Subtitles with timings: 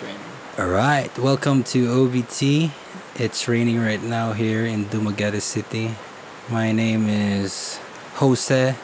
[0.00, 0.20] it's raining.
[0.58, 2.70] All right, welcome to OBT.
[3.16, 5.94] It's raining right now here in Dumaguete City.
[6.48, 7.78] My name is
[8.14, 8.74] Jose.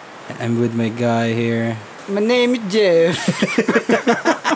[0.41, 1.77] I'm with my guy here.
[2.09, 3.17] My name is Jeff.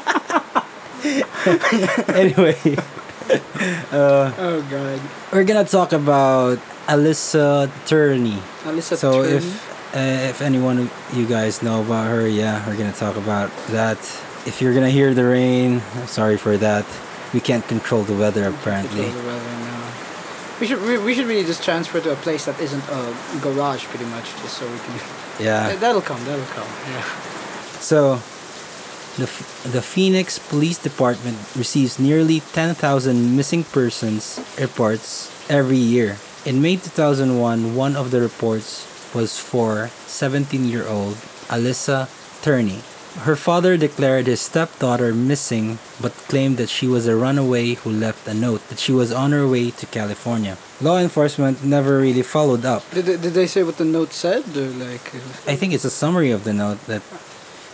[2.11, 2.53] Anyway,
[3.91, 5.01] uh, oh God.
[5.33, 8.37] we're gonna talk about Alyssa Turney.
[8.65, 9.37] Alyssa so Turney.
[9.37, 13.51] if uh, if anyone of you guys know about her, yeah, we're gonna talk about
[13.71, 13.97] that.
[14.47, 16.87] If you're gonna hear the rain, sorry for that.
[17.33, 19.05] We can't control the weather apparently.
[19.05, 19.93] Control the weather now.
[20.61, 23.85] We should we, we should really just transfer to a place that isn't a garage,
[23.85, 25.01] pretty much, just so we can.
[25.41, 25.75] Yeah.
[25.77, 26.23] that'll come.
[26.27, 26.69] That'll come.
[26.93, 27.03] Yeah.
[27.81, 28.21] So,
[29.17, 29.25] the,
[29.71, 36.19] the Phoenix Police Department receives nearly 10,000 missing persons reports every year.
[36.45, 41.15] In May 2001, one of the reports was for 17 year old
[41.49, 42.09] Alyssa
[42.43, 42.81] Turney.
[43.19, 48.27] Her father declared his stepdaughter missing but claimed that she was a runaway who left
[48.29, 50.57] a note that she was on her way to California.
[50.81, 52.89] Law enforcement never really followed up.
[52.93, 55.15] Did they, did they say what the note said, or like?
[55.15, 57.03] uh, I think it's a summary of the note that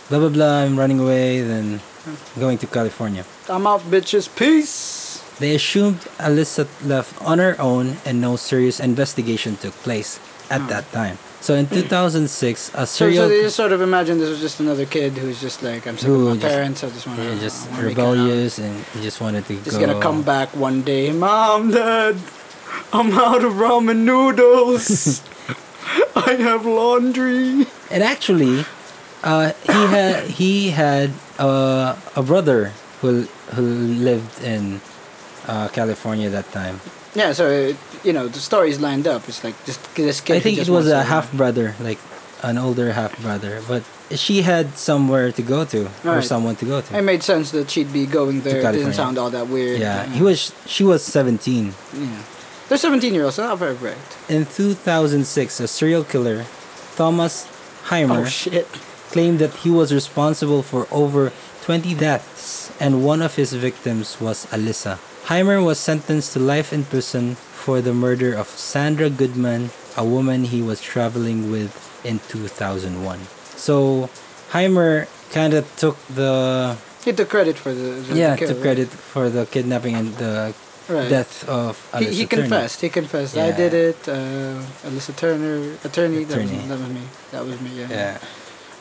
[0.09, 1.81] blah blah blah, I'm running away, then
[2.39, 3.23] going to California.
[3.47, 4.27] I'm out, bitches.
[4.35, 5.23] Peace.
[5.39, 10.67] They assumed Alyssa left on her own and no serious investigation took place at Hmm.
[10.69, 11.17] that time.
[11.39, 14.85] So in 2006, a serial so they just sort of imagine this was just another
[14.85, 16.83] kid who's just like, I'm sick of my just- parents.
[16.83, 17.25] I just want to.
[17.25, 19.85] yeah, just rebellious and he just wanted to Just go.
[19.85, 21.11] gonna come back one day.
[21.13, 22.15] Mom, Dad,
[22.91, 25.21] I'm out of ramen noodles.
[26.15, 27.65] I have laundry.
[27.91, 28.65] And actually,
[29.23, 34.81] uh, he had he had uh, a brother who who lived in
[35.47, 36.81] uh, California at that time.
[37.17, 39.27] Yeah, so it, you know the stories lined up.
[39.27, 40.37] It's like just this kid.
[40.37, 41.97] I think it was a half brother, like
[42.43, 43.81] an older half brother, but
[44.13, 46.23] she had somewhere to go to or Right.
[46.23, 46.89] someone to go to.
[46.97, 48.61] It made sense that she'd be going there.
[48.61, 49.79] It didn't sound all that weird.
[49.81, 50.53] Yeah, he was.
[50.67, 51.73] She was seventeen.
[51.93, 52.21] Yeah.
[52.69, 53.95] They're 17 year olds, so not very bright.
[54.27, 56.45] In 2006, a serial killer,
[56.97, 57.47] Thomas
[57.89, 58.65] Heimer, Oh
[59.09, 61.31] claimed that he was responsible for over
[61.63, 64.99] 20 deaths, and one of his victims was Alyssa.
[65.27, 70.45] Heimer was sentenced to life in prison for the murder of Sandra Goodman, a woman
[70.45, 73.19] he was traveling with in 2001.
[73.57, 74.09] So,
[74.51, 78.87] Heimer kind of took the He took credit for the, the yeah kill, took credit
[78.87, 80.53] for the kidnapping and the
[80.87, 81.09] Right.
[81.09, 82.43] death of Alyssa He, he Turner.
[82.47, 82.79] confessed.
[82.79, 83.35] He confessed.
[83.35, 83.99] I did it.
[84.07, 84.55] Uh,
[84.87, 86.23] Alyssa Turner, attorney.
[86.23, 86.55] That, Attorney.
[86.63, 87.03] Was, that was me.
[87.31, 87.71] That was me.
[87.75, 87.87] Yeah.
[87.91, 88.17] Yeah.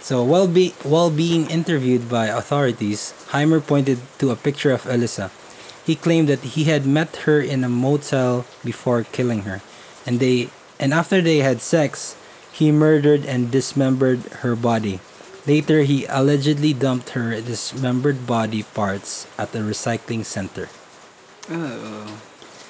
[0.02, 5.34] So while be while being interviewed by authorities, Heimer pointed to a picture of Alyssa.
[5.86, 9.62] He claimed that he had met her in a motel before killing her,
[10.04, 10.50] and they
[10.82, 12.16] and after they had sex,
[12.52, 14.98] he murdered and dismembered her body.
[15.46, 20.68] Later, he allegedly dumped her dismembered body parts at a recycling center.
[21.48, 22.18] Oh,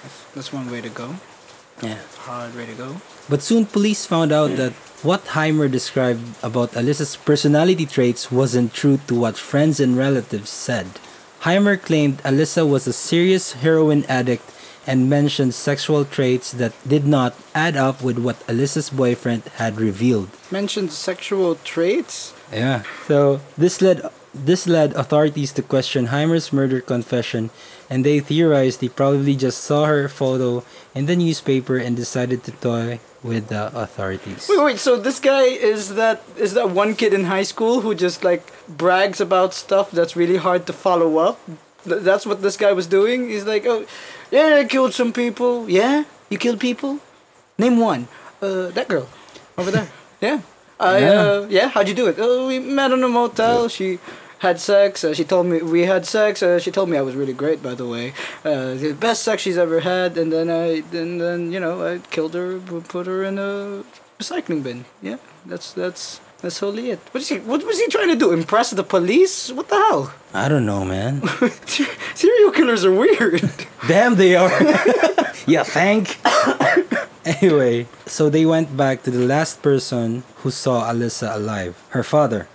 [0.03, 1.17] that's, that's one way to go.
[1.83, 1.99] Yeah.
[2.29, 2.97] Hard way to go.
[3.29, 4.73] But soon police found out that
[5.03, 10.87] what Heimer described about Alyssa's personality traits wasn't true to what friends and relatives said.
[11.47, 14.43] Heimer claimed Alyssa was a serious heroin addict
[14.85, 20.29] and mentioned sexual traits that did not add up with what Alyssa's boyfriend had revealed.
[20.51, 22.35] Mentioned sexual traits.
[22.51, 22.83] Yeah.
[23.07, 24.03] So this led
[24.35, 27.51] this led authorities to question Heimer's murder confession,
[27.89, 30.65] and they theorized he probably just saw her photo
[30.97, 34.47] in the newspaper and decided to toy with the authorities.
[34.49, 34.79] Wait, wait.
[34.79, 35.43] So this guy
[35.73, 39.91] is that is that one kid in high school who just like brags about stuff
[39.91, 41.39] that's really hard to follow up.
[41.85, 43.29] Th- that's what this guy was doing.
[43.29, 43.87] He's like, oh,
[44.31, 45.69] yeah, I killed some people.
[45.71, 46.99] Yeah, you killed people.
[47.59, 48.09] Name one.
[48.43, 49.09] Uh, that girl
[49.59, 49.89] over there.
[50.21, 50.41] yeah.
[50.79, 51.21] I Yeah.
[51.21, 51.69] uh, yeah.
[51.69, 52.17] How'd you do it?
[52.19, 53.69] Oh, we met in a motel.
[53.69, 53.99] She
[54.39, 55.05] had sex.
[55.05, 56.43] Uh, she told me we had sex.
[56.43, 58.13] Uh, she told me I was really great, by the way.
[58.45, 60.19] Uh, the best sex she's ever had.
[60.19, 63.85] And then I, and then you know, I killed her, put her in a
[64.19, 64.85] recycling bin.
[65.03, 67.01] Yeah, that's that's that's totally it.
[67.13, 67.39] What is he?
[67.39, 68.33] What was he trying to do?
[68.33, 69.51] Impress the police?
[69.53, 70.13] What the hell?
[70.35, 71.23] I don't know, man.
[72.15, 73.43] Serial killers are weird.
[73.89, 74.51] Damn, they are.
[75.47, 76.19] yeah, thank.
[77.25, 82.49] anyway, so they went back to the last person who saw Alyssa alive, her father.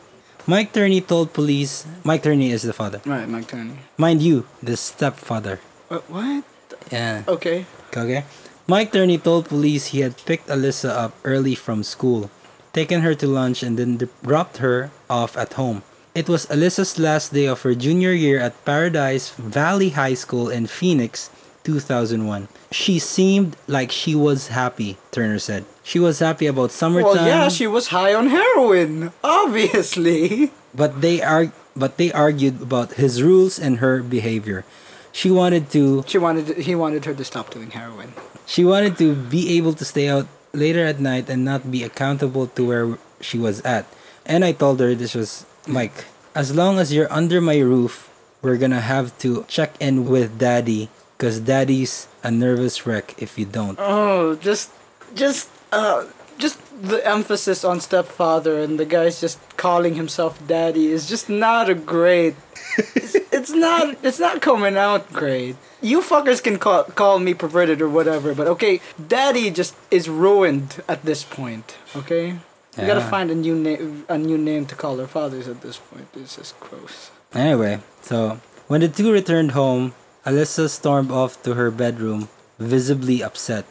[0.48, 1.86] Mike Turney told police.
[2.04, 3.02] Mike Turney is the father.
[3.06, 3.78] right, Mike Turney.
[3.98, 5.60] Mind you, the stepfather.
[5.88, 6.10] What?
[6.10, 6.44] What?
[6.92, 7.24] Yeah.
[7.28, 7.66] Okay.
[7.96, 8.24] Okay.
[8.68, 12.30] Mike Turney told police he had picked Alyssa up early from school,
[12.74, 15.84] taken her to lunch, and then dropped her off at home.
[16.16, 20.68] It was Alyssa's last day of her junior year at Paradise Valley High School in
[20.68, 21.30] Phoenix,
[21.63, 22.48] 2001.
[22.72, 25.66] She seemed like she was happy, Turner said.
[25.84, 27.16] She was happy about summertime.
[27.16, 30.52] Well, yeah, she was high on heroin, obviously.
[30.74, 34.63] but they are but they argued about his rules and her behavior.
[35.12, 38.13] She wanted to She wanted he wanted her to stop doing heroin.
[38.46, 42.48] she wanted to be able to stay out later at night and not be accountable
[42.56, 43.86] to where she was at.
[44.25, 46.06] And I told her this was Mike,
[46.36, 48.10] as long as you're under my roof,
[48.42, 50.90] we're going to have to check in with daddy
[51.22, 53.78] cuz daddy's a nervous wreck if you don't.
[53.80, 54.72] Oh, just
[55.14, 56.06] just uh
[56.38, 61.70] just the emphasis on stepfather and the guy's just calling himself daddy is just not
[61.70, 62.34] a great
[62.78, 65.56] it's, it's not it's not coming out great.
[65.82, 70.82] You fuckers can call call me perverted or whatever, but okay, daddy just is ruined
[70.88, 72.40] at this point, okay?
[72.78, 75.78] We gotta find a new name a new name to call our fathers at this
[75.78, 76.08] point.
[76.16, 77.12] It's just gross.
[77.34, 79.94] Anyway, so when the two returned home,
[80.26, 82.30] Alyssa stormed off to her bedroom,
[82.60, 83.66] visibly upset.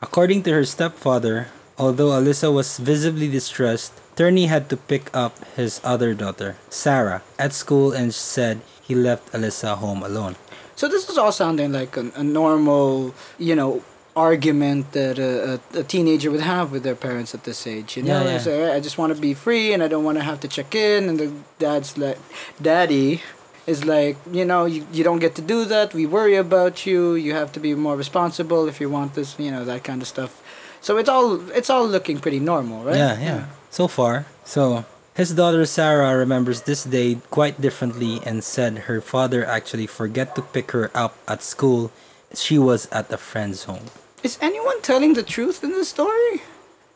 [0.00, 5.80] According to her stepfather, although Alyssa was visibly distressed, Turney had to pick up his
[5.82, 10.36] other daughter, Sarah, at school and said he left Alyssa home alone.
[10.76, 13.82] So this is all sounding like a, a normal, you know,
[14.14, 17.96] argument that a, a, teenager would have with their parents at this age.
[17.96, 18.66] You know, Yeah, yeah.
[18.66, 20.74] Like, I just want to be free and I don't want to have to check
[20.74, 21.08] in.
[21.08, 22.18] And the dad's like,
[22.62, 23.22] daddy
[23.68, 25.92] is like, you know, you, you don't get to do that.
[25.92, 27.14] We worry about you.
[27.14, 30.08] You have to be more responsible if you want this, you know, that kind of
[30.08, 30.42] stuff.
[30.80, 32.96] So it's all it's all looking pretty normal, right?
[32.96, 33.44] Yeah, yeah.
[33.70, 34.24] So far.
[34.44, 34.84] So
[35.14, 40.42] his daughter Sarah remembers this day quite differently and said her father actually forget to
[40.42, 41.90] pick her up at school.
[42.34, 43.86] She was at a friend's home.
[44.22, 46.42] Is anyone telling the truth in this story?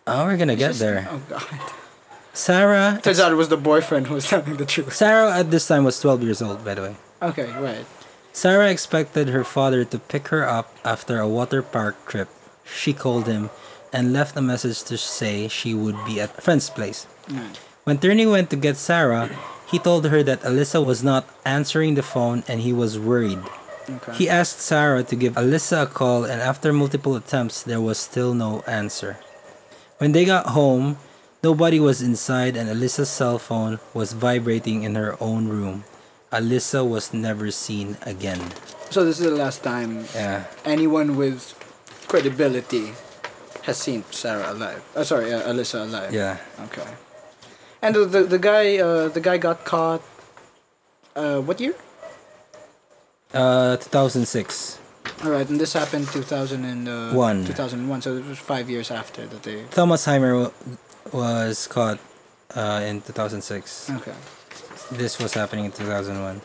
[0.06, 1.08] Oh, we're gonna get Just- there.
[1.10, 1.60] Oh god.
[2.32, 4.94] Sarah Turns out it was the boyfriend who was telling the truth.
[4.94, 6.96] Sarah at this time was 12 years old, by the way.
[7.20, 7.84] Okay, right.
[8.32, 12.28] Sarah expected her father to pick her up after a water park trip.
[12.64, 13.50] She called him
[13.92, 17.04] and left a message to say she would be at a friend's place.
[17.84, 19.28] When Turney went to get Sarah,
[19.70, 23.40] he told her that Alyssa was not answering the phone and he was worried.
[23.88, 24.14] Okay.
[24.14, 28.32] He asked Sarah to give Alyssa a call, and after multiple attempts, there was still
[28.32, 29.18] no answer.
[29.98, 30.98] When they got home,
[31.42, 35.84] nobody was inside, and Alyssa's cell phone was vibrating in her own room.
[36.32, 38.40] Alyssa was never seen again.
[38.90, 40.44] So this is the last time Yeah.
[40.64, 41.52] anyone with
[42.08, 42.92] credibility
[43.62, 44.82] has seen Sarah alive.
[44.96, 46.12] Uh, sorry, uh, Alyssa alive.
[46.12, 46.38] Yeah.
[46.70, 46.88] Okay.
[47.82, 50.02] And the the, the guy uh, the guy got caught.
[51.14, 51.74] Uh, what year?
[53.34, 54.78] Uh, 2006.
[55.24, 57.14] All right, and this happened 2001.
[57.14, 57.44] One.
[57.44, 58.02] 2001.
[58.02, 59.64] So it was five years after that they.
[59.70, 60.50] Thomas Heimer
[61.12, 61.98] was caught
[62.54, 63.90] uh, in 2006.
[63.90, 64.14] Okay.
[64.92, 66.40] This was happening in 2001.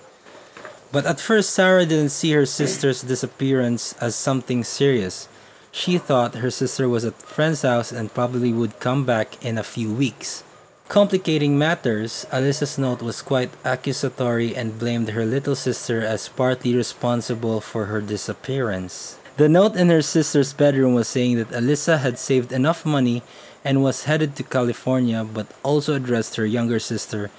[0.92, 5.28] But at first, Sarah didn't see her sister's disappearance as something serious.
[5.72, 9.58] She thought her sister was at a friend's house and probably would come back in
[9.58, 10.44] a few weeks.
[10.88, 17.60] Complicating matters, Alyssa's note was quite accusatory and blamed her little sister as partly responsible
[17.60, 19.20] for her disappearance.
[19.36, 23.22] The note in her sister's bedroom was saying that Alyssa had saved enough money
[23.68, 27.30] and was headed to California, but also addressed her younger sister,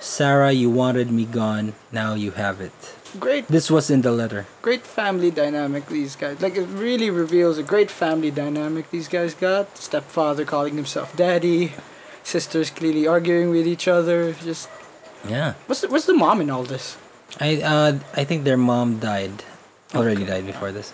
[0.00, 2.74] Sarah, you wanted me gone, now you have it.
[3.20, 4.44] Great, This was in the letter.
[4.60, 6.42] great family dynamic these guys.
[6.42, 9.78] Like it really reveals a great family dynamic these guys got.
[9.78, 11.72] Stepfather calling himself daddy,
[12.24, 14.34] sisters clearly arguing with each other.
[14.44, 14.68] Just
[15.26, 15.54] Yeah.
[15.66, 16.98] what's the, what's the mom in all this?
[17.40, 19.44] I uh I think their mom died.
[19.94, 20.92] Already died before this.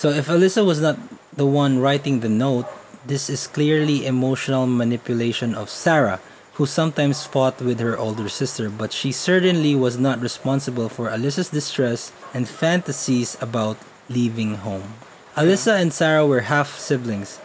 [0.00, 0.96] So if Alyssa was not
[1.36, 2.66] the one writing the note,
[3.06, 6.20] this is clearly emotional manipulation of Sarah,
[6.54, 11.50] who sometimes fought with her older sister, but she certainly was not responsible for Alyssa's
[11.50, 13.76] distress and fantasies about
[14.08, 14.94] leaving home.
[15.36, 17.38] Alyssa and Sarah were half siblings.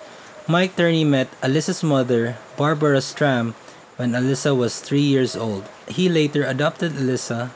[0.48, 3.54] Mike Turney met Alyssa's mother, Barbara Stram,
[3.98, 5.68] when Alyssa was three years old.
[5.88, 7.52] He later adopted Alyssa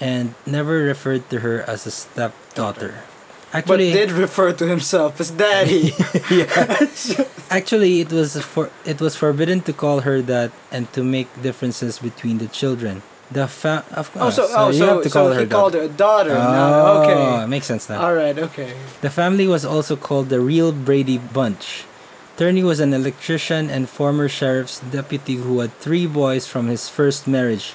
[0.00, 3.06] and never referred to her as a stepdaughter.
[3.52, 5.94] But Actually, did refer to himself as daddy.
[7.50, 11.98] actually, it was for it was forbidden to call her that and to make differences
[11.98, 13.02] between the children.
[13.30, 14.38] The fa- of oh, course.
[14.38, 15.88] Oh, so, oh, you so, have to so call he her called daughter.
[15.88, 16.34] her a daughter.
[16.34, 16.86] now.
[16.86, 17.46] Oh, Okay.
[17.46, 18.02] makes sense now.
[18.02, 18.38] All right.
[18.38, 18.74] Okay.
[19.00, 21.84] The family was also called the Real Brady Bunch.
[22.36, 27.26] Turney was an electrician and former sheriff's deputy who had three boys from his first
[27.26, 27.74] marriage.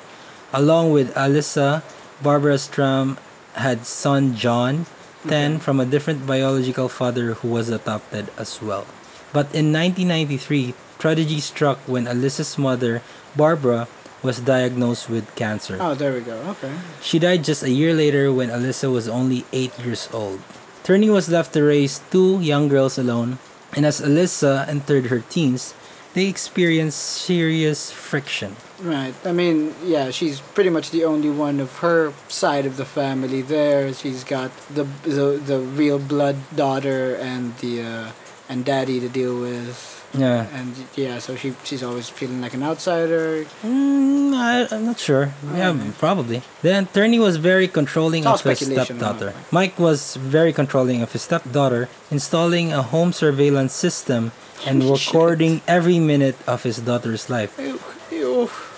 [0.54, 1.82] Along with Alyssa,
[2.22, 3.18] Barbara Stram
[3.56, 4.86] had son John,
[5.28, 8.86] 10 from a different biological father who was adopted as well.
[9.34, 13.01] But in 1993, tragedy struck when Alyssa's mother,
[13.36, 13.88] Barbara,
[14.22, 15.78] was diagnosed with cancer.
[15.80, 16.38] Oh, there we go.
[16.58, 16.72] Okay.
[17.01, 20.42] She died just a year later when Alyssa was only 8 years old.
[20.84, 23.40] Turney was left to raise two young girls alone,
[23.75, 25.74] and as Alyssa entered her teens,
[26.13, 28.56] they experience serious friction.
[28.82, 29.13] Right.
[29.24, 33.41] I mean, yeah, she's pretty much the only one of her side of the family
[33.41, 33.94] there.
[33.94, 38.12] She's got the the, the real blood daughter and the uh,
[38.50, 39.98] and daddy to deal with.
[40.13, 40.48] Yeah.
[40.53, 43.46] And yeah, so she she's always feeling like an outsider.
[43.63, 45.32] Mm, I, I'm not sure.
[45.56, 46.41] Yeah, probably.
[46.62, 49.34] The attorney was very controlling of his stepdaughter.
[49.51, 54.32] Mike was very controlling of his stepdaughter, installing a home surveillance system
[54.65, 57.51] and recording every minute of his daughter's life,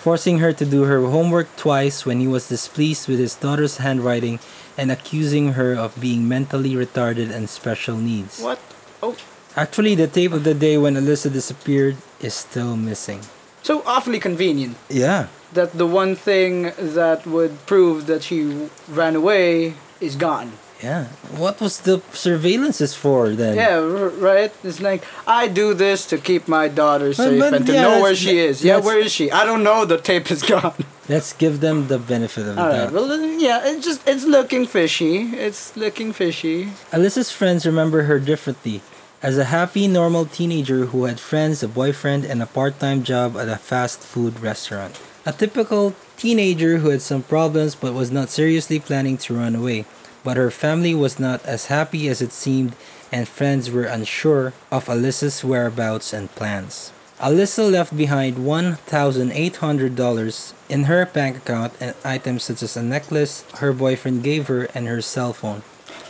[0.03, 4.39] forcing her to do her homework twice when he was displeased with his daughter's handwriting
[4.77, 8.39] and accusing her of being mentally retarded and special needs.
[8.39, 8.59] What?
[9.01, 9.15] Oh,
[9.55, 13.21] Actually, the tape of the day when Alyssa disappeared is still missing.
[13.61, 15.27] so awfully convenient Yeah.
[15.53, 20.51] that the one thing that would prove that she ran away is gone.
[20.83, 21.05] Yeah.
[21.37, 23.55] What was the surveillances for then?
[23.55, 24.51] Yeah, r- right.
[24.63, 28.01] It's like I do this to keep my daughter safe but and to yeah, know
[28.01, 28.63] where she is.
[28.63, 29.31] Yeah, where is she?
[29.31, 29.85] I don't know.
[29.85, 30.75] The tape is gone.
[31.07, 32.91] Let's give them the benefit of the right.
[32.91, 32.91] doubt.
[32.91, 33.61] Well, yeah.
[33.63, 35.31] It's just it's looking fishy.
[35.47, 36.65] It's looking fishy.
[36.91, 38.81] Alyssa's friends remember her differently
[39.23, 43.37] as a happy, normal teenager who had friends, a boyfriend, and a part time job
[43.37, 44.99] at a fast food restaurant.
[45.25, 49.85] A typical teenager who had some problems but was not seriously planning to run away.
[50.23, 52.75] But her family was not as happy as it seemed,
[53.11, 56.91] and friends were unsure of Alyssa's whereabouts and plans.
[57.19, 63.71] Alyssa left behind $1,800 in her bank account and items such as a necklace her
[63.71, 65.61] boyfriend gave her and her cell phone.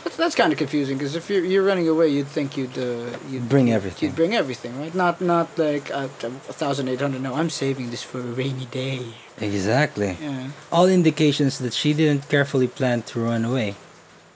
[0.02, 3.16] That's, that's kind of confusing because if you're, you're running away, you'd think you'd uh,
[3.30, 4.08] you'd Bring everything.
[4.08, 4.92] You'd bring everything, right?
[4.94, 7.22] Not not like a thousand eight hundred.
[7.22, 9.14] No, I'm saving this for a rainy day.
[9.40, 10.16] Exactly.
[10.20, 10.50] Yeah.
[10.70, 13.76] All indications that she didn't carefully plan to run away.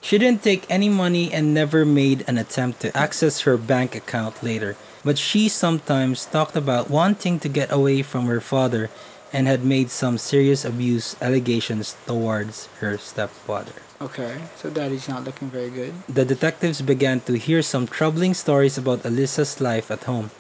[0.09, 4.43] She didn't take any money and never made an attempt to access her bank account
[4.43, 4.75] later,
[5.05, 8.89] but she sometimes talked about wanting to get away from her father
[9.35, 13.77] and had made some serious abuse allegations towards her stepfather.
[14.01, 14.41] Okay.
[14.57, 15.93] So daddy's not looking very good.
[16.09, 20.31] The detectives began to hear some troubling stories about Alyssa's life at home.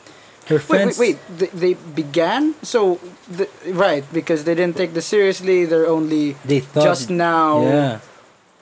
[0.46, 1.52] Her Wait, friends wait, wait.
[1.52, 2.98] They, they began so
[3.28, 5.66] the, right because they didn't take this seriously.
[5.66, 8.00] They're only they thought just now Yeah.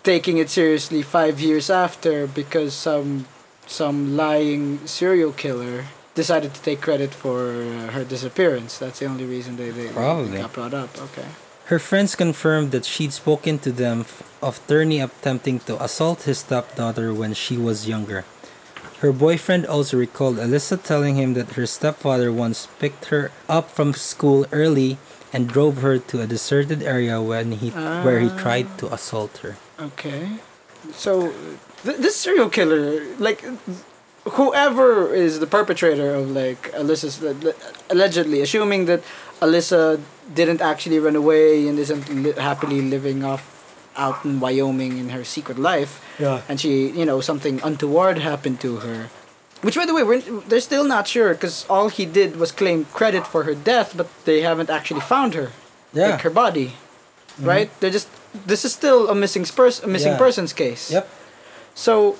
[0.06, 3.26] Taking it seriously five years after because some
[3.66, 8.78] some lying serial killer decided to take credit for uh, her disappearance.
[8.78, 10.38] That's the only reason they, they, they Probably.
[10.38, 10.90] got brought up.
[11.10, 11.26] Okay.
[11.66, 14.06] Her friends confirmed that she'd spoken to them
[14.40, 18.24] of Turney attempting to assault his stepdaughter when she was younger.
[19.02, 23.92] Her boyfriend also recalled Alyssa telling him that her stepfather once picked her up from
[23.92, 24.98] school early
[25.34, 27.70] and drove her to a deserted area when he
[28.06, 29.58] where he tried to assault her.
[29.78, 30.28] Okay.
[30.92, 31.32] So
[31.84, 33.44] th- this serial killer, like
[34.24, 37.22] whoever is the perpetrator of like Alyssa's
[37.90, 39.02] allegedly assuming that
[39.40, 40.00] Alyssa
[40.34, 43.52] didn't actually run away and isn't li- happily living off
[43.96, 46.42] out in Wyoming in her secret life Yeah.
[46.48, 49.08] and she you know something untoward happened to her
[49.62, 52.84] which by the way we're, they're still not sure because all he did was claim
[52.92, 55.52] credit for her death but they haven't actually found her
[55.94, 56.08] Yeah.
[56.10, 57.46] like her body mm-hmm.
[57.48, 58.08] right they're just
[58.46, 60.18] this is still a missing spurs a missing Yeah.
[60.18, 61.08] persons case Yep.
[61.74, 62.16] so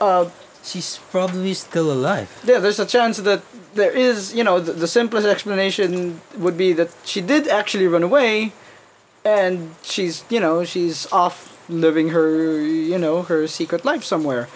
[0.00, 0.26] uh
[0.64, 2.28] She's probably still alive.
[2.42, 3.42] yeah there's a chance that
[3.74, 8.02] there is you know the, the simplest explanation would be that she did actually run
[8.02, 8.52] away
[9.24, 11.36] and she's you know she's off
[11.68, 12.28] living her
[12.60, 14.48] you know her secret life somewhere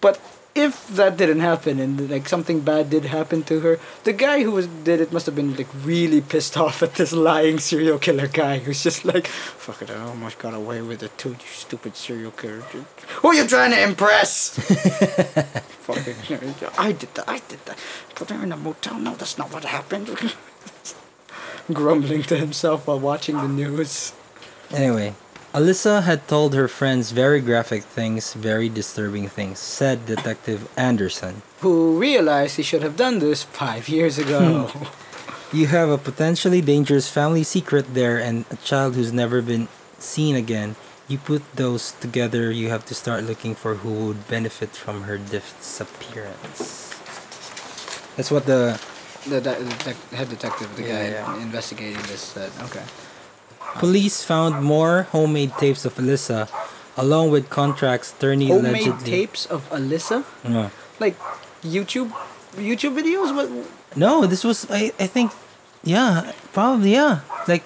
[0.00, 0.20] but
[0.58, 4.50] if that didn't happen and like something bad did happen to her the guy who
[4.50, 8.26] was did it must have been like really pissed off at this lying serial killer
[8.26, 11.96] guy who's just like fuck it i almost got away with it too you stupid
[11.96, 12.60] serial killer
[13.20, 14.58] who are you trying to impress
[15.88, 16.14] fucking
[16.78, 17.28] I did that.
[17.28, 17.78] I did that.
[18.14, 18.98] Put her in a motel.
[18.98, 20.08] No, that's not what happened.
[21.72, 24.12] Grumbling to himself while watching the news.
[24.70, 25.14] Anyway,
[25.54, 31.42] Alyssa had told her friends very graphic things, very disturbing things, said Detective Anderson.
[31.60, 34.70] Who realized he should have done this five years ago.
[35.50, 40.36] You have a potentially dangerous family secret there and a child who's never been seen
[40.36, 40.76] again.
[41.08, 45.16] You put those together, you have to start looking for who would benefit from her
[45.16, 46.92] disappearance.
[48.20, 48.76] That's what the
[49.24, 49.56] the, the,
[49.88, 51.40] the head detective, the Yeah, guy yeah.
[51.40, 52.52] investigating this, said.
[52.68, 52.84] Okay.
[53.76, 56.48] Police found more homemade tapes of Alyssa,
[56.96, 59.10] along with contracts Turney Homemade allegedly.
[59.10, 60.70] tapes of Alyssa, No.
[61.00, 61.16] like
[61.62, 62.10] YouTube,
[62.56, 63.34] YouTube videos.
[63.34, 63.48] What?
[63.96, 65.32] no, this was I, I think,
[65.84, 67.20] yeah, probably yeah.
[67.46, 67.62] Like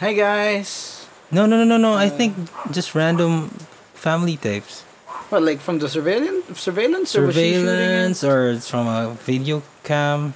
[0.00, 1.06] Hey guys.
[1.30, 1.94] no no no no no.
[1.94, 2.34] I think
[2.70, 3.48] just random
[3.94, 4.82] family tapes.
[5.30, 7.66] What, like from the surveillance, surveillance, or was she shooting it?
[7.66, 10.34] Surveillance, or it's from a video cam.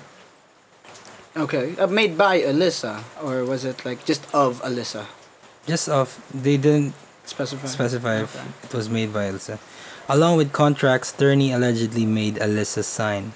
[1.37, 5.07] Okay, uh, made by Alyssa, or was it like just of Alyssa?
[5.67, 6.19] Just of.
[6.35, 6.95] they didn't
[7.25, 7.69] Specify.
[7.69, 8.45] specify if Okay.
[8.65, 9.59] it was made by Alyssa.
[10.09, 13.33] Along with contracts, Turney allegedly made Alyssa sign.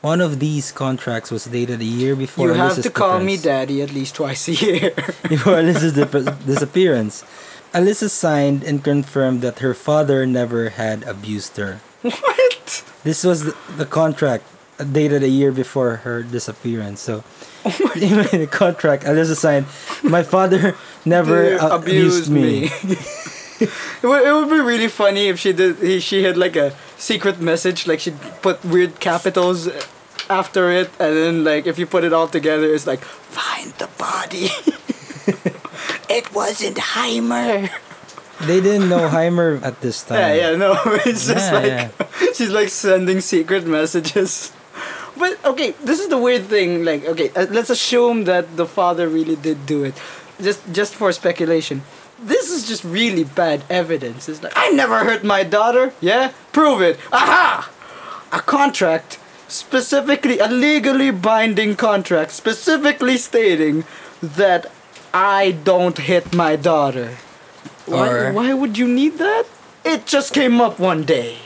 [0.00, 3.82] One of these contracts was dated a year before You have to call me daddy
[3.82, 4.90] at least twice a year.
[5.28, 5.94] before Alyssa's
[6.46, 7.22] disappearance.
[7.74, 11.78] Alyssa signed and confirmed that her father never had abused her.
[12.02, 12.82] what?
[13.04, 14.42] This was the, the contract
[14.92, 17.00] dated a year before her disappearance.
[17.00, 17.24] So,
[17.96, 19.66] even in the contract, Alyssa signed,
[20.02, 22.70] "My father never Dude, uh, abused me."
[23.60, 23.70] it,
[24.02, 25.76] would, it would be really funny if she did.
[25.78, 29.68] he- She had like a secret message, like she'd put weird capitals
[30.30, 33.88] after it, and then like if you put it all together, it's like find the
[33.98, 34.48] body.
[36.08, 37.70] it wasn't Heimer.
[38.46, 40.18] They didn't know Heimer at this time.
[40.20, 42.32] Yeah, yeah, no, it's just Yeah, like yeah.
[42.34, 44.52] she's like sending secret messages.
[45.18, 46.84] But okay, this is the weird thing.
[46.84, 49.94] Like, okay, uh, let's assume that the father really did do it,
[50.40, 51.82] just just for speculation.
[52.22, 54.28] This is just really bad evidence.
[54.28, 55.92] It's like I never hurt my daughter.
[56.00, 56.98] Yeah, prove it.
[57.12, 57.70] Aha!
[58.32, 63.84] A contract, specifically a legally binding contract, specifically stating
[64.22, 64.66] that
[65.14, 67.16] I don't hit my daughter.
[67.86, 69.46] Why, why would you need that?
[69.84, 71.38] It just came up one day.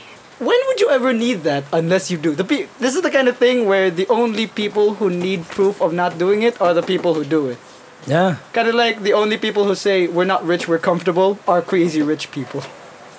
[0.43, 2.35] When would you ever need that unless you do?
[2.35, 5.81] The pe- this is the kind of thing where the only people who need proof
[5.81, 7.57] of not doing it are the people who do it.
[8.05, 8.37] Yeah.
[8.51, 12.01] Kind of like the only people who say we're not rich, we're comfortable are crazy
[12.01, 12.63] rich people.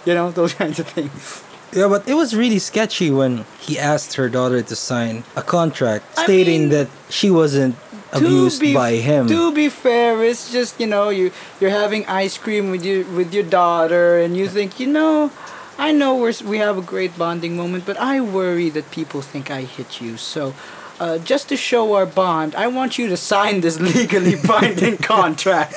[0.04, 1.43] You know, those kinds of things.
[1.73, 6.04] Yeah, but it was really sketchy when he asked her daughter to sign a contract
[6.19, 7.75] I stating mean, that she wasn't
[8.12, 9.26] abused be, by him.
[9.28, 13.35] To be fair, it's just you know you you're having ice cream with your with
[13.35, 15.33] your daughter, and you think you know,
[15.78, 19.50] I know we're we have a great bonding moment, but I worry that people think
[19.50, 20.16] I hit you.
[20.16, 20.54] So,
[21.00, 25.75] uh, just to show our bond, I want you to sign this legally binding contract,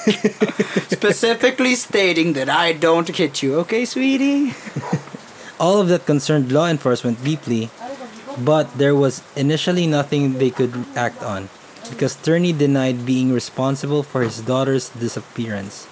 [0.89, 3.56] specifically stating that I don't hit you.
[3.66, 4.54] Okay, sweetie.
[5.60, 7.72] All of that concerned law enforcement deeply,
[8.38, 11.50] but there was initially nothing they could act on
[11.90, 15.88] because Turney denied being responsible for his daughter's disappearance.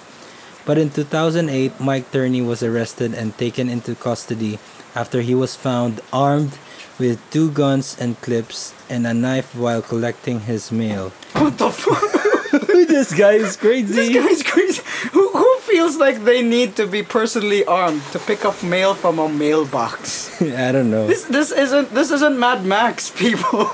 [0.66, 4.60] But in 2008, Mike Turney was arrested and taken into custody
[4.96, 6.58] after he was found armed
[6.98, 11.12] with two guns and clips and a knife while collecting his mail.
[11.34, 12.26] What the fuck?
[12.88, 13.94] this guy is crazy.
[13.94, 14.14] This crazy.
[14.14, 14.82] guy's crazy.
[15.12, 19.20] Who, who feels like they need to be personally armed to pick up mail from
[19.20, 20.42] a mailbox?
[20.42, 21.08] I don't know.
[21.08, 23.70] This this isn't this isn't Mad Max, people.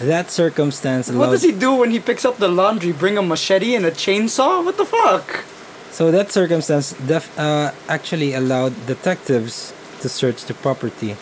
[0.00, 2.92] That circumstance what does he do when he picks up the laundry?
[2.92, 4.64] Bring a machete and a chainsaw?
[4.64, 5.44] What the fuck?
[5.92, 11.16] So that circumstance def- uh, actually allowed detectives to search the property.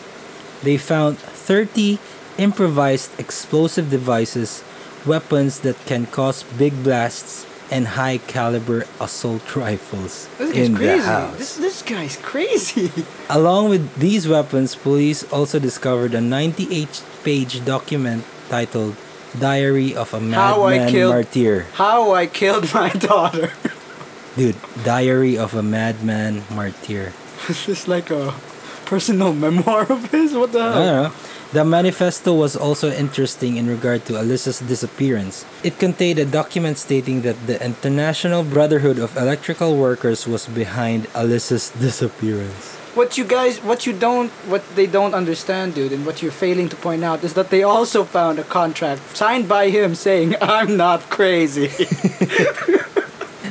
[0.63, 1.99] They found 30
[2.37, 4.63] improvised explosive devices,
[5.05, 10.97] weapons that can cause big blasts, and high caliber assault rifles This guy's in crazy.
[10.97, 11.37] the house.
[11.37, 12.91] This this guy's crazy.
[13.29, 18.95] Along with these weapons, police also discovered a 98 page document titled
[19.39, 21.65] Diary of a Madman Martyr.
[21.75, 23.51] How I killed my daughter.
[24.37, 27.11] Dude, Diary of a Madman Martyr.
[27.49, 28.33] Is this like a
[28.85, 30.33] personal memoir of his?
[30.33, 30.73] What the I hell?
[30.73, 31.11] don't know.
[31.51, 35.43] The manifesto was also interesting in regard to Alyssa's disappearance.
[35.63, 41.69] It contained a document stating that the International Brotherhood of Electrical Workers was behind Alyssa's
[41.79, 42.77] disappearance.
[42.95, 46.69] What you guys, what you don't, what they don't understand, dude, and what you're failing
[46.69, 50.75] to point out is that they also found a contract signed by him saying, "I'm
[50.77, 51.67] not crazy.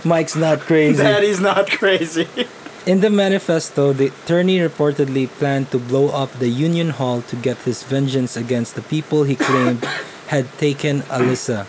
[0.04, 1.02] Mike's not crazy.
[1.02, 2.28] Daddy's not crazy."
[2.86, 7.58] In the manifesto, the attorney reportedly planned to blow up the Union Hall to get
[7.68, 9.84] his vengeance against the people he claimed
[10.32, 11.66] had taken Alyssa.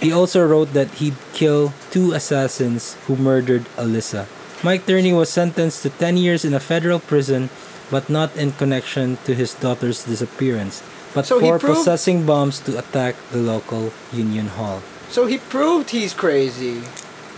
[0.00, 4.26] He also wrote that he'd kill two assassins who murdered Alyssa.
[4.62, 7.48] Mike Turney was sentenced to 10 years in a federal prison,
[7.90, 10.82] but not in connection to his daughter's disappearance,
[11.14, 14.82] but So for proved- possessing bombs to attack the local Union Hall.
[15.10, 16.82] So he proved he's crazy,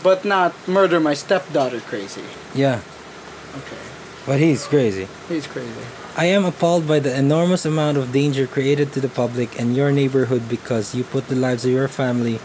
[0.05, 2.23] but not murder my stepdaughter crazy.
[2.55, 2.81] Yeah,
[3.57, 3.81] Okay,
[4.29, 5.09] but he's crazy.
[5.29, 5.83] he's crazy.
[6.17, 9.91] I am appalled by the enormous amount of danger created to the public and your
[9.91, 12.39] neighborhood because you put the lives of your family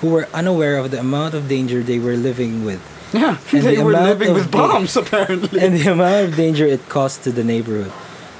[0.00, 2.80] who were unaware of the amount of danger they were living with
[3.12, 5.60] Yeah, And they the were living with da- bombs apparently.
[5.64, 7.92] and the amount of danger it caused to the neighborhood.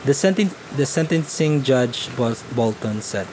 [0.08, 3.26] The, senten- the sentencing judge Bol- Bolton said,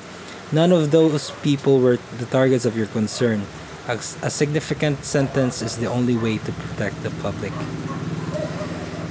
[0.51, 3.43] None of those people were the targets of your concern.
[3.87, 7.53] A, a significant sentence is the only way to protect the public.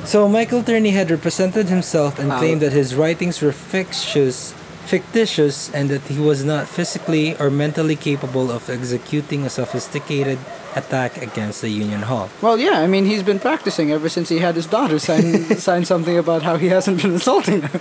[0.04, 2.38] So Michael Turney had represented himself and Wow.
[2.38, 4.54] claimed that his writings were fictitious,
[4.86, 10.38] fictitious, and that he was not physically or mentally capable of executing a sophisticated
[10.76, 12.28] attack against the Union Hall.
[12.40, 15.84] Well, yeah, I mean, he's been practicing ever since he had his daughter sign sign
[15.84, 17.80] something about how he hasn't been assaulting her.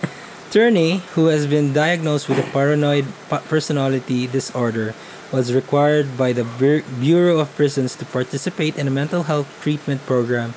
[0.56, 4.96] Turney, who has been diagnosed with a paranoid personality disorder,
[5.28, 10.54] was required by the Bureau of Prisons to participate in a mental health treatment program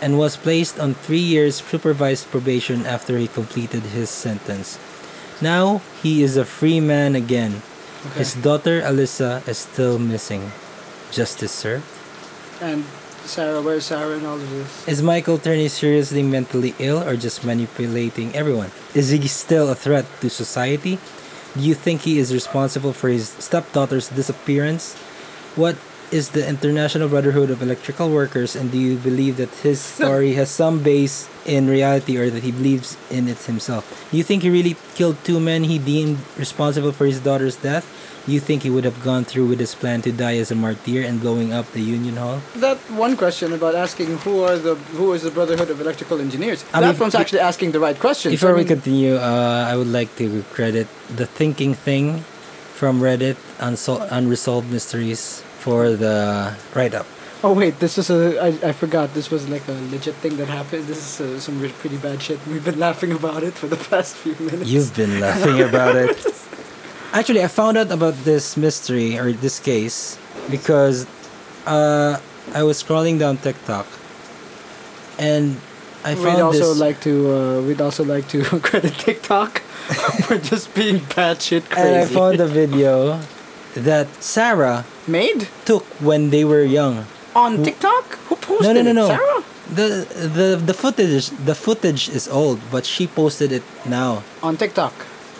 [0.00, 4.78] and was placed on three years supervised probation after he completed his sentence.
[5.42, 7.66] Now he is a free man again.
[8.14, 10.52] His daughter Alyssa is still missing.
[11.10, 11.90] Justice served.
[12.62, 12.86] And
[13.24, 14.88] Sarah, where's Sarah in all of this?
[14.88, 18.70] Is Michael Turney seriously mentally ill or just manipulating everyone?
[18.94, 20.98] Is he still a threat to society?
[21.54, 24.96] Do you think he is responsible for his stepdaughter's disappearance?
[25.54, 25.76] What
[26.12, 30.50] is the International Brotherhood of Electrical Workers and do you believe that his story has
[30.50, 33.88] some base in reality or that he believes in it himself?
[34.12, 37.88] Do you think he really killed two men he deemed responsible for his daughter's death?
[38.26, 40.54] Do you think he would have gone through with his plan to die as a
[40.54, 42.40] martyr and blowing up the Union Hall?
[42.54, 46.64] That one question about asking who are the who is the Brotherhood of Electrical Engineers.
[46.72, 48.30] I that mean, one's actually asking the right question.
[48.30, 52.22] Before I we continue, uh, I would like to credit the thinking thing
[52.78, 57.06] from Reddit Unsol- Unresolved Mysteries for the write up.
[57.44, 58.38] Oh wait, this is a.
[58.38, 59.14] I, I forgot.
[59.14, 60.86] This was like a legit thing that happened.
[60.86, 62.38] This is uh, some re- pretty bad shit.
[62.46, 64.70] We've been laughing about it for the past few minutes.
[64.70, 66.14] You've been laughing about it.
[67.12, 70.18] Actually, I found out about this mystery or this case
[70.50, 71.06] because
[71.66, 72.18] uh,
[72.54, 73.86] I was scrolling down TikTok
[75.18, 75.58] and
[76.04, 76.78] I We'd found also this.
[76.78, 77.12] like to.
[77.34, 79.58] Uh, we'd also like to credit TikTok
[80.26, 81.88] for just being batshit crazy.
[81.88, 83.20] and I found a video
[83.74, 87.06] that Sarah made took when they were young.
[87.34, 88.04] on TikTok.
[88.28, 88.94] Who posted no, no, it?
[88.94, 89.06] no.
[89.08, 89.40] Sarah
[89.72, 89.88] The
[90.38, 94.92] the the footage the footage is old, but she posted it now on TikTok.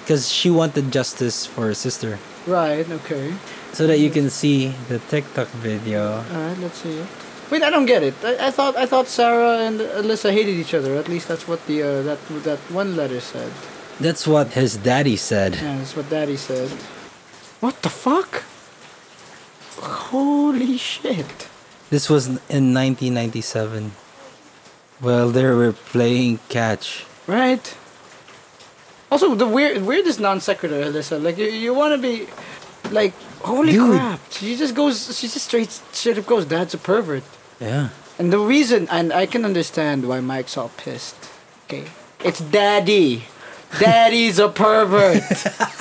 [0.02, 2.86] because she wanted justice for her sister, Right.
[2.98, 3.34] Okay.
[3.76, 6.24] so that you can see the TikTok video.
[6.32, 6.58] All right.
[6.64, 7.06] Let's see it.
[7.52, 8.14] Wait, I don't get it.
[8.24, 10.96] I, I thought I thought Sarah and Alyssa hated each other.
[10.96, 12.18] At least that's what the uh, that
[12.48, 13.52] that one letter said.
[14.00, 15.50] That's what his daddy said.
[15.60, 16.70] Yeah, that's what Daddy said.
[17.62, 18.42] What the fuck?
[20.10, 21.48] Holy shit!
[21.90, 23.92] This was in 1997.
[25.00, 27.06] Well, they were playing catch.
[27.28, 27.62] Right.
[29.12, 31.22] Also, the weird weirdest non sequitur, Alyssa.
[31.22, 32.26] Like you, you want to be,
[32.90, 33.90] like, holy Dude.
[33.96, 34.18] crap!
[34.32, 35.16] She just goes.
[35.16, 36.44] She just straight straight up goes.
[36.44, 37.22] Dad's a pervert.
[37.60, 37.90] Yeah.
[38.18, 41.30] And the reason, and I can understand why Mike's all pissed.
[41.66, 41.84] Okay,
[42.24, 43.26] it's Daddy.
[43.78, 45.22] Daddy's a pervert.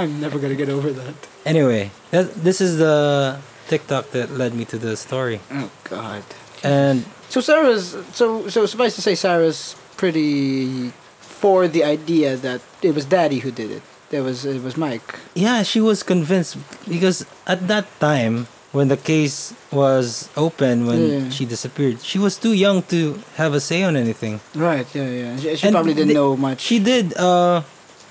[0.00, 1.14] I'm never gonna get over that.
[1.44, 5.40] Anyway, that, this is the TikTok that led me to the story.
[5.52, 6.22] Oh God.
[6.62, 10.92] And So Sarah's so so suffice to say Sarah's pretty
[11.40, 13.82] for the idea that it was Daddy who did it.
[14.10, 15.14] It was it was Mike.
[15.34, 16.56] yeah, she was convinced
[16.88, 21.30] because at that time when the case was open when Yeah.
[21.30, 24.40] she disappeared, she was too young to have a say on anything.
[24.54, 24.86] Right.
[24.94, 25.08] Yeah.
[25.10, 25.36] Yeah.
[25.38, 26.60] She, she probably didn't the- know much.
[26.60, 27.14] She did.
[27.16, 27.62] Uh,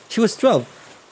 [0.07, 0.63] she was twelve.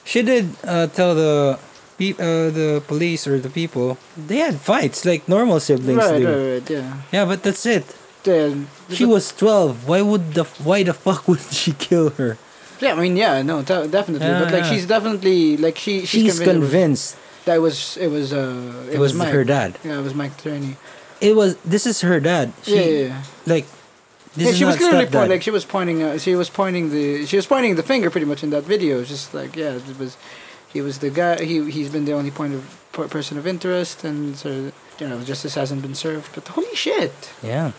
[0.08, 1.58] She did uh, tell the
[2.00, 6.26] pe- uh, the police or the people they had fights like normal siblings right, do.
[6.26, 6.52] right.
[6.64, 6.70] Right.
[6.76, 6.88] Yeah.
[7.12, 7.84] Yeah, but that's it.
[8.24, 9.84] Then She was twelve.
[9.88, 12.38] Why would the why the fuck would she kill her?
[12.80, 12.94] Yeah.
[12.96, 13.42] I mean, yeah.
[13.42, 13.60] No.
[13.60, 14.28] De- definitely.
[14.40, 14.70] but like, Yeah.
[14.72, 16.06] she's definitely like she.
[16.08, 19.28] She's, She's convinced that it was it was uh it was Mike.
[19.36, 19.76] her dad.
[19.84, 20.76] Yeah, it was Mike Turney.
[21.20, 22.52] It was this is her dad.
[22.64, 23.22] She, yeah, yeah, yeah.
[23.44, 23.66] Like
[24.44, 25.30] yeah, she was clearly pointing.
[25.30, 26.02] Like she was pointing.
[26.02, 27.26] Uh, she was pointing the.
[27.26, 29.04] She was pointing the finger pretty much in that video.
[29.04, 30.16] Just like yeah, it was.
[30.72, 31.42] He was the guy.
[31.44, 34.48] He he's been the only point of person of interest, and so
[35.00, 36.28] you know justice hasn't been served.
[36.34, 37.12] But holy shit!
[37.42, 37.72] yeah.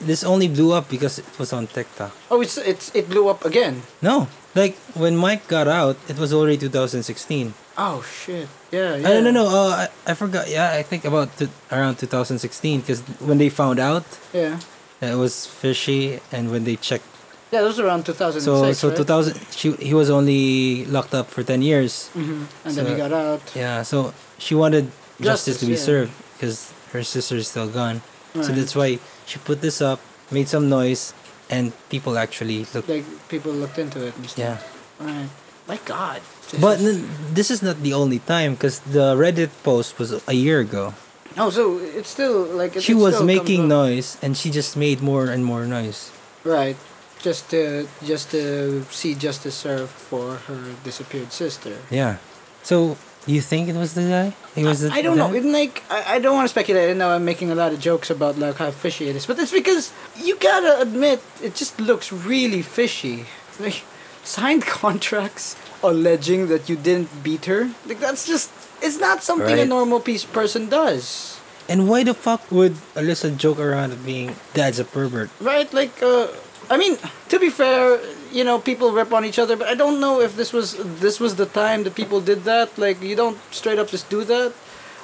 [0.00, 2.16] This only blew up because it was on TikTok.
[2.30, 3.82] Oh, it's it's it blew up again.
[4.00, 7.52] No, like when Mike got out, it was already 2016.
[7.76, 8.48] Oh shit!
[8.72, 9.08] Yeah, yeah.
[9.08, 9.46] I don't know.
[9.46, 10.48] Uh, I, I forgot.
[10.48, 14.58] Yeah, I think about t- around 2016 because when they found out Yeah,
[15.00, 17.04] it was fishy, and when they checked,
[17.50, 17.60] yeah.
[17.62, 18.96] That was around two thousand so so right?
[18.96, 22.06] 2000, she he was only locked up for 10 years.
[22.14, 23.42] hmm And then so- he got out.
[23.56, 24.86] Yeah, so she wanted
[25.18, 25.88] justice, Justice, to be yeah.
[25.90, 28.02] served because her sister is still gone.
[28.38, 29.98] So that's why she put this up,
[30.30, 31.10] made some noise,
[31.50, 32.86] and people actually looked.
[32.88, 34.30] like people looked into it and.
[34.38, 34.58] Yeah,
[35.02, 35.26] Right.
[35.66, 36.22] My God.
[36.50, 40.14] This but is- n- this is not the only time because the Reddit post was
[40.26, 40.94] a year ago.
[41.36, 45.00] Oh, so it's still like it, she it was making noise, and she just made
[45.00, 46.10] more and more noise.
[46.44, 46.76] Right.
[47.20, 51.76] Just to just to see justice served for her disappeared sister.
[51.90, 52.16] Yeah.
[52.62, 54.34] So You think it was the guy?
[54.54, 55.32] He was the I don't know.
[55.34, 56.88] It, like I, I don't want to speculate.
[56.88, 59.38] I know I'm making a lot of jokes about like how fishy it is, but
[59.38, 63.26] it's because you gotta admit it just looks really fishy.
[63.60, 63.82] Like
[64.24, 67.70] signed contracts alleging that you didn't beat her.
[67.86, 68.50] Like that's just
[68.82, 71.38] it's not something a normal piece person does.
[71.68, 75.30] And why the fuck would Alyssa joke around at being dad's a pervert?
[75.40, 75.72] Right?
[75.72, 76.26] Like, uh,
[76.68, 78.00] I mean, to be fair,
[78.32, 81.20] you know, people rip on each other, but I don't know if this was this
[81.20, 82.76] was the time that people did that.
[82.76, 84.52] Like, you don't straight up just do that.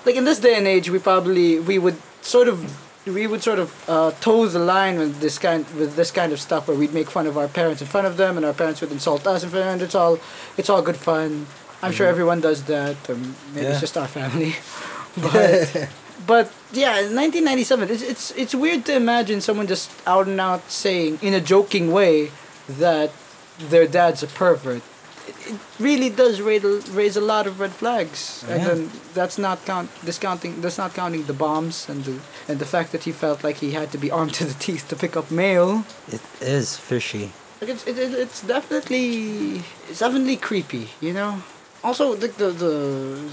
[0.05, 3.59] Like in this day and age, we probably we would sort of we would sort
[3.59, 6.93] of uh, toe the line with this kind with this kind of stuff where we'd
[6.93, 9.45] make fun of our parents in front of them, and our parents would insult us
[9.45, 9.65] in front.
[9.65, 10.19] And it's all
[10.57, 11.47] it's all good fun.
[11.83, 13.17] I'm sure everyone does that, or
[13.55, 14.57] maybe it's just our family.
[15.17, 15.89] but
[16.27, 20.71] but yeah, in 1997, it's, it's it's weird to imagine someone just out and out
[20.71, 22.33] saying in a joking way
[22.69, 23.13] that
[23.59, 24.83] their dad's a pervert.
[25.29, 29.65] It, really does raise a, raise a lot of red flags, and then that's not
[29.65, 33.45] count discounting that's not counting the bombs and the and the fact that he felt
[33.45, 35.85] like he had to be armed to the teeth to pick up mail.
[36.09, 37.33] It is fishy.
[37.61, 41.43] Like it's it, it, it's definitely it's definitely creepy, you know.
[41.83, 42.75] Also, the the the,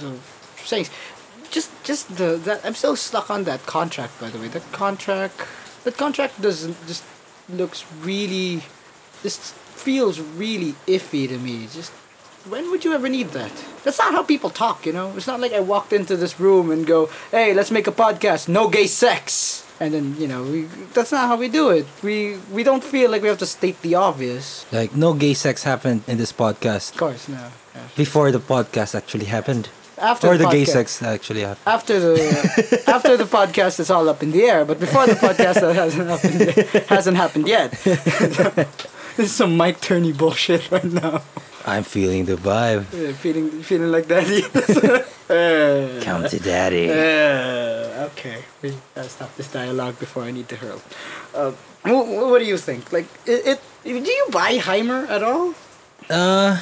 [0.02, 0.18] the
[0.64, 0.90] sayings,
[1.50, 4.20] just just the that I'm still stuck on that contract.
[4.20, 5.42] By the way, that contract
[5.84, 7.04] that contract doesn't just
[7.50, 8.64] looks really,
[9.22, 11.68] just feels really iffy to me.
[11.72, 11.92] Just
[12.50, 13.52] when would you ever need that?
[13.84, 15.14] That's not how people talk, you know.
[15.16, 18.48] It's not like I walked into this room and go, "Hey, let's make a podcast.
[18.48, 20.62] No gay sex." And then you know, we,
[20.94, 21.86] that's not how we do it.
[22.04, 24.66] We we don't feel like we have to state the obvious.
[24.72, 27.40] Like no gay sex happened in this podcast Of course, no.
[27.76, 27.88] Yeah.
[27.96, 31.66] before the podcast actually happened, After or the gay sex actually happened.
[31.66, 34.64] After the after the podcast, it's all up in the air.
[34.66, 36.86] But before the podcast, that hasn't happened.
[36.96, 37.70] Hasn't happened yet.
[39.18, 41.22] this is some Mike Turney bullshit right now.
[41.66, 42.86] I'm feeling the vibe.
[42.92, 44.44] Yeah, feeling feeling like daddy.
[45.30, 46.90] uh, Count to daddy.
[46.92, 50.82] Uh, okay, we gotta stop this dialogue before I need to hurl.
[51.34, 51.52] Uh,
[51.88, 52.92] wh- wh- what do you think?
[52.92, 53.60] Like, it, it?
[53.84, 55.54] Do you buy Heimer at all?
[56.10, 56.60] Uh,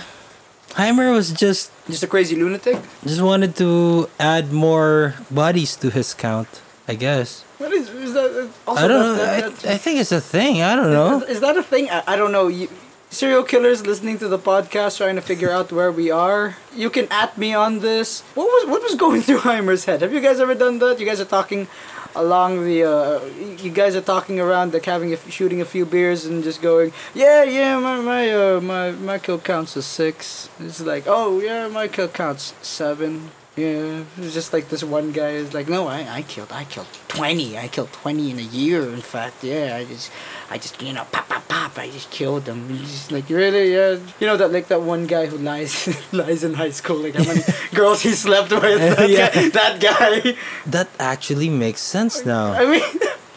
[0.77, 2.77] Heimer was just Just a crazy lunatic?
[3.03, 6.61] just wanted to add more bodies to his count.
[6.87, 7.43] I guess.
[7.57, 8.49] What is, is that?
[8.71, 9.15] Also I don't that- know.
[9.25, 10.61] that- I, that- I think it's a thing.
[10.61, 11.21] I don't know.
[11.21, 11.89] Is, is that a thing?
[11.89, 12.47] I, I don't know.
[12.47, 12.67] You,
[13.09, 16.55] serial killers listening to the podcast trying to figure out where we are.
[16.83, 18.21] You can at me on this.
[18.37, 20.01] What was what was going through Heimer's head?
[20.01, 20.99] Have you guys ever done that?
[20.99, 21.67] You guys are talking
[22.15, 23.19] along the uh,
[23.63, 26.91] you guys are talking around like having a shooting a few beers and just going
[27.15, 31.69] yeah yeah my my uh, my my kill counts is six it's like oh yeah
[31.69, 36.07] my kill counts seven yeah it's just like this one guy is like no I,
[36.07, 39.43] I killed I killed 20 I killed 20 in a year in fact.
[39.43, 40.09] Yeah I just
[40.49, 41.77] I just you know pop pop pop.
[41.77, 43.73] I just killed them and he's just like really?
[43.73, 43.99] Yeah.
[44.21, 47.25] You know that like that one guy who lies lies in high school like how
[47.25, 47.41] many
[47.75, 48.79] girls he slept with?
[48.79, 49.29] That, Yeah.
[49.35, 50.35] guy, that guy.
[50.65, 52.53] That actually makes sense now.
[52.53, 52.83] I mean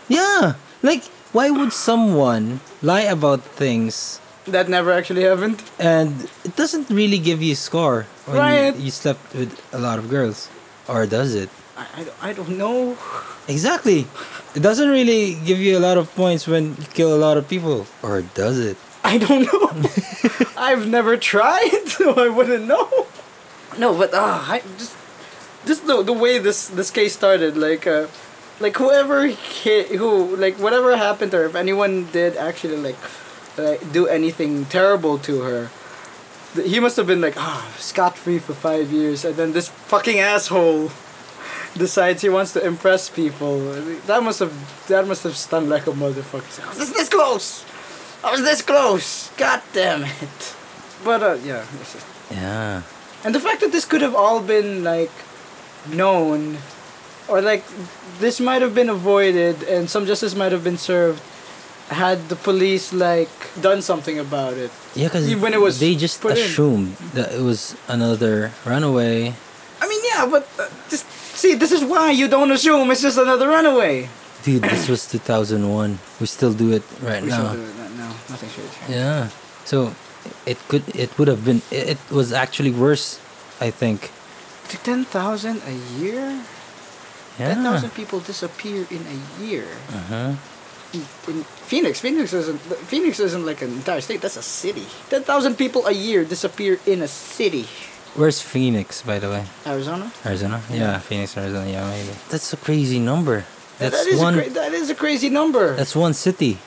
[0.08, 0.54] Yeah.
[0.82, 7.18] Like, why would someone lie about things that never actually happened and it doesn't really
[7.18, 8.74] give you a score when Right.
[8.76, 10.48] you, you slept with a lot of girls?
[10.88, 11.48] Or does it?
[11.76, 12.96] I, I, don't- I don't know
[13.48, 14.06] Exactly.
[14.54, 17.46] It doesn't really give you a lot of points when you kill a lot of
[17.48, 17.86] people.
[18.02, 18.76] Or does it?
[19.04, 19.68] I don't know.
[20.56, 22.88] I've never tried, so I wouldn't know.
[23.76, 24.96] No, but uh, I just
[25.66, 28.06] just the the way this this case started, like uh,
[28.60, 32.96] like whoever hit who like whatever happened or if anyone did actually like
[33.56, 35.70] like do anything terrible to her,
[36.62, 40.18] he must have been like ah scot free for five years, and then this fucking
[40.18, 40.90] asshole
[41.76, 43.58] decides he wants to impress people.
[44.06, 44.52] That must have
[44.88, 46.62] that must have stunned like a motherfucker.
[46.64, 47.64] I was this close.
[48.22, 49.30] I was this close.
[49.36, 50.54] God damn it.
[51.04, 51.64] But uh, yeah,
[52.30, 52.82] Yeah.
[53.24, 55.12] and the fact that this could have all been like
[55.92, 56.56] known,
[57.28, 57.64] or like
[58.20, 61.20] this might have been avoided, and some justice might have been served,
[61.90, 63.28] had the police like
[63.60, 64.70] done something about it.
[64.94, 66.44] Yeah, because When it was they just put in.
[66.44, 69.34] assumed that it was another runaway.
[69.80, 71.04] I mean, yeah, but uh, just
[71.36, 74.08] see, this is why you don't assume it's just another runaway.
[74.44, 75.98] Dude, this was 2001.
[76.20, 77.52] We still do it right We now.
[77.52, 78.12] still do it now.
[78.28, 78.90] Nothing should change.
[78.90, 79.28] Yeah.
[79.64, 79.94] So
[80.46, 83.18] it could it would have been it, it was actually worse,
[83.60, 84.10] I think.
[84.72, 86.40] To ten thousand a year.
[87.36, 87.62] Ten Yeah.
[87.66, 89.66] thousand people disappear in a year.
[89.92, 90.14] Uh-huh.
[90.14, 90.38] in,
[90.94, 92.00] in Phoenix.
[92.00, 92.58] Phoenix isn't
[92.90, 94.20] Phoenix isn't like an entire state.
[94.20, 94.86] That's a city.
[95.10, 97.66] Ten thousand people a year disappear in a city.
[98.14, 99.44] Where's Phoenix, by the way?
[99.66, 100.12] Arizona.
[100.24, 100.62] Arizona?
[100.70, 100.76] Yeah.
[100.76, 101.68] Yeah, Phoenix, Arizona.
[101.68, 102.14] Yeah, maybe.
[102.30, 103.44] That's a crazy number.
[103.78, 106.58] That's that is one A cra- that is a crazy number, That's one city.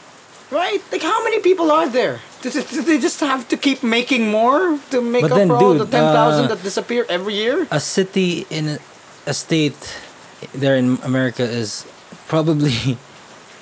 [0.51, 0.81] right?
[0.91, 2.19] Like how many people are there?
[2.41, 5.55] Did did they just have to keep making more to make But up then, for
[5.55, 7.65] all the dude, 10,000 uh, that disappear every year?
[7.71, 8.77] A city in a,
[9.25, 9.79] a state
[10.53, 11.85] there in America is
[12.27, 12.97] probably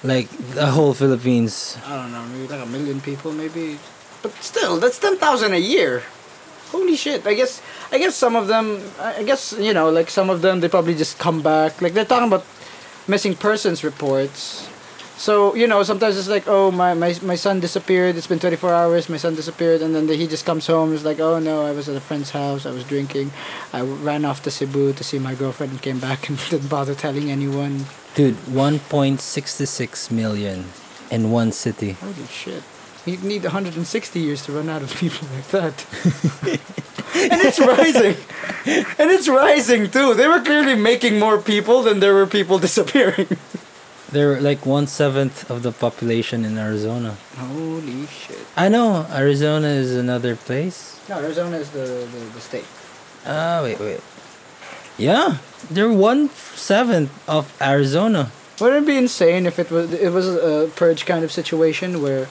[0.08, 1.78] like the whole Philippines.
[1.86, 3.78] I don't know, maybe like a million people, maybe.
[4.22, 6.04] But still, that's 10,000 a year.
[6.72, 7.26] Holy shit.
[7.28, 10.60] I guess I guess some of them I guess, you know, like some of them
[10.60, 11.82] they probably just come back.
[11.82, 12.46] Like they're talking about
[13.08, 14.68] missing persons reports.
[15.26, 18.16] So, you know, sometimes it's like, oh, my, my, my son disappeared.
[18.16, 19.10] It's been 24 hours.
[19.10, 19.82] My son disappeared.
[19.82, 20.94] And then he just comes home.
[20.94, 22.68] It's like, oh, no, I was at a friend's house.
[22.68, 23.32] I was drinking.
[23.74, 26.94] I ran off to Cebu to see my girlfriend and came back and didn't bother
[26.94, 27.86] telling anyone.
[28.14, 30.66] Dude, 1.66 million
[31.10, 31.94] in one city.
[31.94, 32.62] Holy shit.
[33.08, 35.86] You'd need 160 years to run out of people like that.
[37.32, 38.16] and it's rising.
[39.00, 40.14] And it's rising too.
[40.14, 43.28] They were clearly making more people than there were people disappearing.
[44.16, 47.18] They're like one seventh of the population in Arizona.
[47.36, 48.40] Holy shit.
[48.56, 51.02] I know Arizona is another place.
[51.10, 52.64] No, Arizona is the, the, the state.
[53.26, 54.00] Ah, wait, wait.
[54.98, 58.32] Yeah, they're one seventh of Arizona.
[58.62, 62.30] Wouldn't it be insane if it was it was a purge kind of situation where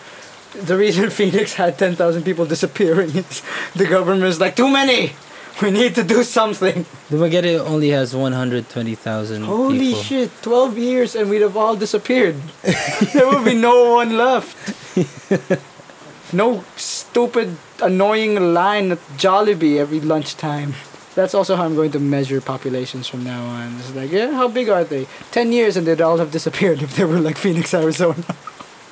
[0.55, 3.42] the reason Phoenix had ten thousand people disappearing is
[3.77, 5.12] the government is like too many.
[5.62, 6.85] We need to do something.
[7.11, 10.03] The Dumaguete only has 120,000 Holy people.
[10.03, 10.31] shit!
[10.43, 12.35] Twelve years and we'd have all disappeared.
[13.12, 14.57] there would be no one left.
[16.33, 20.75] no stupid, annoying line at Jollibee every lunchtime.
[21.14, 23.77] That's also how I'm going to measure populations from now on.
[23.79, 25.07] It's like, yeah, how big are they?
[25.31, 28.19] Ten years and they'd all have disappeared if they were like Phoenix, Arizona.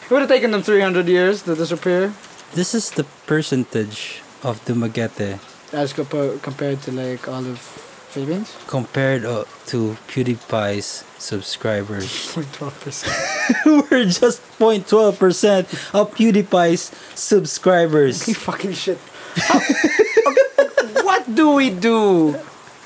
[0.05, 2.13] it would have taken them 300 years to disappear.
[2.55, 5.41] This is the percentage of Dumaguete
[5.73, 8.55] As compa- compared to like all of Philippines?
[8.67, 12.05] compared uh, to PewDiePie's subscribers.
[12.35, 13.91] 0.12%.
[13.91, 18.23] We're just 0.12% of PewDiePie's subscribers.
[18.27, 18.99] Holy fucking shit.
[19.37, 19.61] How-
[21.05, 22.37] what do we do?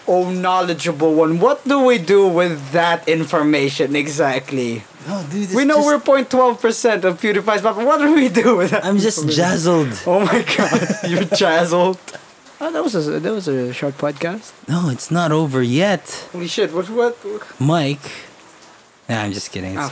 [0.07, 1.41] Oh, knowledgeable one.
[1.41, 4.85] What do we do with that information exactly?
[5.09, 8.85] No, dude, we know we're 0.12% of PewDiePie's but what do we do with that?
[8.85, 10.01] I'm just jazzled.
[10.07, 11.99] Oh my god, you're jazzled.
[12.59, 14.53] Oh, that was a that was a short podcast.
[14.67, 16.29] No, it's not over yet.
[16.33, 16.73] Holy shit!
[16.73, 17.17] What what?
[17.61, 18.11] Mike.
[19.09, 19.77] Nah, I'm just kidding.
[19.79, 19.91] Ah.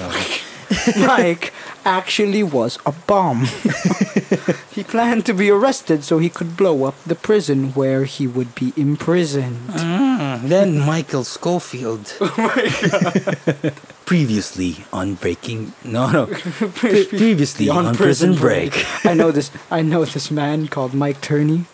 [1.06, 1.52] Mike
[1.84, 3.44] actually was a bomb.
[4.72, 8.54] he planned to be arrested so he could blow up the prison where he would
[8.54, 9.68] be imprisoned.
[9.68, 12.14] Mm, then Michael Scofield.
[12.20, 13.74] Oh my god.
[14.06, 15.72] Previously on Breaking.
[15.84, 16.26] No, no.
[16.26, 18.72] Pre- previously on, Prison, Break.
[19.04, 19.50] I know this.
[19.70, 21.66] I know this man called Mike Turney.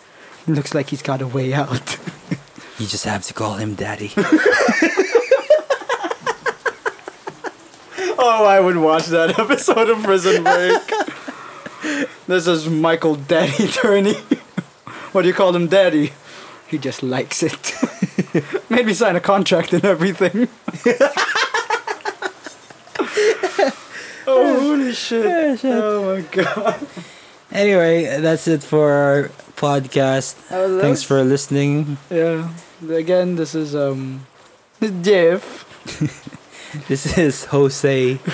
[0.45, 1.97] He looks like he's got a way out.
[2.79, 4.11] You just have to call him Daddy.
[8.17, 10.81] oh, I would watch that episode of Prison Break.
[12.25, 14.15] this is Michael Daddy Turney.
[15.11, 16.13] what do you call him, Daddy?
[16.69, 17.75] He just likes it.
[18.71, 20.47] Made me sign a contract and everything.
[24.25, 25.63] oh, holy shit.
[25.65, 26.87] Oh my god.
[27.51, 29.29] Anyway, that's it for our
[29.61, 30.35] podcast.
[30.49, 31.97] That Thanks for listening.
[32.09, 32.49] Yeah.
[32.89, 34.25] Again, this is um
[34.81, 35.69] Jeff.
[36.87, 38.17] This is Jose.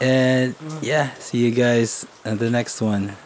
[0.00, 3.16] And yeah, see you guys at the next one.